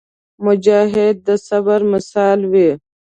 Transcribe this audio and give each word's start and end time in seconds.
مجاهد 0.45 1.15
د 1.27 1.29
صبر 1.47 1.79
مثال 1.93 2.39
وي. 2.51 2.69